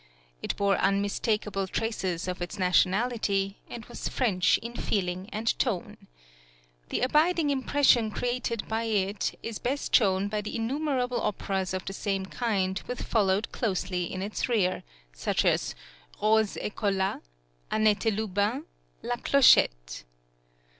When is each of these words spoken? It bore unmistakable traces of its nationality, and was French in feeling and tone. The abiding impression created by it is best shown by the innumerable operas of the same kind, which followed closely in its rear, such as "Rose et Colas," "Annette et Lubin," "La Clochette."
It 0.41 0.55
bore 0.57 0.77
unmistakable 0.79 1.67
traces 1.67 2.27
of 2.27 2.41
its 2.41 2.57
nationality, 2.57 3.59
and 3.69 3.85
was 3.85 4.09
French 4.09 4.57
in 4.57 4.75
feeling 4.75 5.29
and 5.31 5.45
tone. 5.59 6.07
The 6.89 7.01
abiding 7.01 7.51
impression 7.51 8.09
created 8.09 8.67
by 8.67 8.85
it 8.85 9.37
is 9.43 9.59
best 9.59 9.95
shown 9.95 10.27
by 10.27 10.41
the 10.41 10.55
innumerable 10.55 11.21
operas 11.21 11.71
of 11.75 11.85
the 11.85 11.93
same 11.93 12.25
kind, 12.25 12.79
which 12.87 12.97
followed 13.03 13.51
closely 13.51 14.11
in 14.11 14.23
its 14.23 14.49
rear, 14.49 14.81
such 15.13 15.45
as 15.45 15.75
"Rose 16.19 16.57
et 16.57 16.75
Colas," 16.75 17.21
"Annette 17.69 18.07
et 18.07 18.13
Lubin," 18.15 18.65
"La 19.03 19.17
Clochette." 19.17 20.03